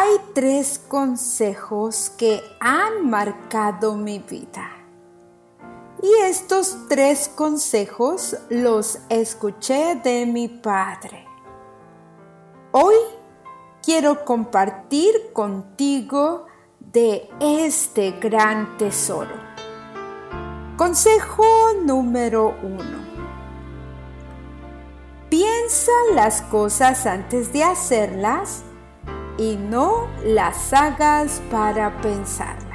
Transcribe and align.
Hay 0.00 0.20
tres 0.32 0.80
consejos 0.86 2.08
que 2.16 2.40
han 2.60 3.10
marcado 3.10 3.96
mi 3.96 4.20
vida. 4.20 4.70
Y 6.00 6.08
estos 6.22 6.86
tres 6.88 7.28
consejos 7.28 8.36
los 8.48 9.00
escuché 9.08 9.96
de 9.96 10.24
mi 10.24 10.46
padre. 10.46 11.26
Hoy 12.70 12.94
quiero 13.82 14.24
compartir 14.24 15.32
contigo 15.32 16.46
de 16.78 17.28
este 17.40 18.12
gran 18.20 18.76
tesoro. 18.76 19.34
Consejo 20.76 21.44
número 21.82 22.54
uno. 22.62 23.04
Piensa 25.28 25.90
las 26.14 26.42
cosas 26.42 27.04
antes 27.04 27.52
de 27.52 27.64
hacerlas 27.64 28.62
y 29.38 29.56
no 29.56 30.08
las 30.24 30.72
hagas 30.72 31.40
para 31.50 32.00
pensarlas. 32.02 32.66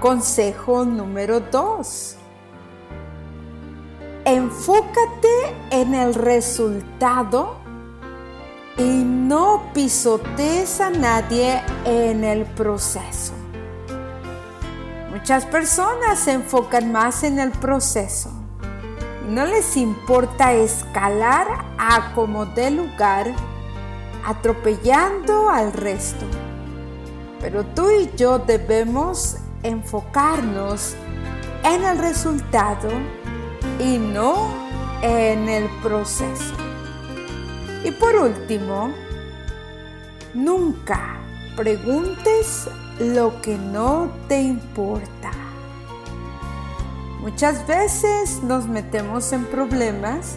Consejo 0.00 0.84
número 0.84 1.40
2. 1.40 2.16
Enfócate 4.24 5.56
en 5.70 5.94
el 5.94 6.14
resultado 6.14 7.56
y 8.76 9.04
no 9.04 9.70
pisotees 9.74 10.80
a 10.80 10.90
nadie 10.90 11.62
en 11.84 12.24
el 12.24 12.44
proceso. 12.44 13.34
Muchas 15.10 15.44
personas 15.46 16.18
se 16.18 16.32
enfocan 16.32 16.90
más 16.90 17.22
en 17.22 17.38
el 17.38 17.50
proceso 17.50 18.30
no 19.28 19.44
les 19.44 19.76
importa 19.76 20.54
escalar 20.54 21.46
a 21.76 22.14
como 22.14 22.46
de 22.46 22.70
lugar 22.70 23.34
atropellando 24.28 25.48
al 25.48 25.72
resto. 25.72 26.26
Pero 27.40 27.64
tú 27.64 27.90
y 27.90 28.10
yo 28.14 28.38
debemos 28.38 29.38
enfocarnos 29.62 30.94
en 31.64 31.82
el 31.82 31.98
resultado 31.98 32.90
y 33.80 33.96
no 33.96 34.50
en 35.00 35.48
el 35.48 35.66
proceso. 35.82 36.54
Y 37.84 37.90
por 37.92 38.16
último, 38.16 38.92
nunca 40.34 41.16
preguntes 41.56 42.68
lo 42.98 43.40
que 43.40 43.56
no 43.56 44.10
te 44.28 44.42
importa. 44.42 45.30
Muchas 47.20 47.66
veces 47.66 48.42
nos 48.42 48.66
metemos 48.66 49.32
en 49.32 49.46
problemas 49.46 50.36